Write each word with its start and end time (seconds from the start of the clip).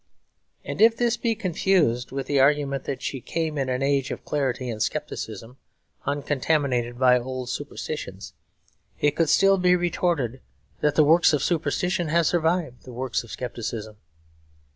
And 0.65 0.81
if 0.81 0.97
this 0.97 1.15
be 1.15 1.35
confused 1.35 2.11
with 2.11 2.25
the 2.25 2.39
argument 2.39 2.85
that 2.85 3.03
she 3.03 3.21
came 3.21 3.55
in 3.55 3.69
an 3.69 3.83
age 3.83 4.09
of 4.09 4.25
clarity 4.25 4.67
and 4.67 4.81
scepticism, 4.81 5.57
uncontaminated 6.07 6.97
by 6.97 7.19
old 7.19 7.51
superstitions, 7.51 8.33
it 8.99 9.11
could 9.11 9.29
still 9.29 9.59
be 9.59 9.75
retorted 9.75 10.41
that 10.79 10.95
the 10.95 11.03
works 11.03 11.33
of 11.33 11.43
superstition 11.43 12.07
have 12.07 12.25
survived 12.25 12.81
the 12.81 12.93
works 12.93 13.23
of 13.23 13.29
scepticism. 13.29 13.97